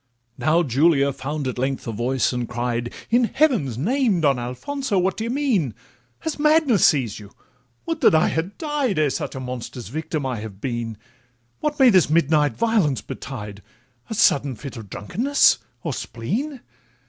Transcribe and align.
Now 0.39 0.63
Julia 0.63 1.13
found 1.13 1.47
at 1.47 1.59
length 1.59 1.85
a 1.85 1.91
voice, 1.91 2.33
and 2.33 2.49
cried, 2.49 2.91
'In 3.11 3.25
heaven's 3.25 3.77
name, 3.77 4.21
Don 4.21 4.39
Alfonso, 4.39 4.97
what 4.97 5.15
d' 5.15 5.21
ye 5.21 5.29
mean? 5.29 5.75
Has 6.21 6.39
madness 6.39 6.87
seized 6.87 7.19
you? 7.19 7.29
would 7.85 8.01
that 8.01 8.15
I 8.15 8.29
had 8.29 8.57
died 8.57 8.97
Ere 8.97 9.11
such 9.11 9.35
a 9.35 9.39
monster's 9.39 9.89
victim 9.89 10.25
I 10.25 10.39
had 10.39 10.59
been! 10.59 10.97
What 11.59 11.77
may 11.79 11.91
this 11.91 12.09
midnight 12.09 12.57
violence 12.57 13.01
betide, 13.01 13.61
A 14.09 14.15
sudden 14.15 14.55
fit 14.55 14.75
of 14.75 14.89
drunkenness 14.89 15.59
or 15.83 15.93
spleen? 15.93 16.61